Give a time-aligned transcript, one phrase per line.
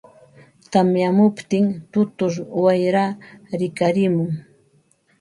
[0.71, 3.11] tamyamuptin tutur wayraa
[3.59, 4.31] rikarimun.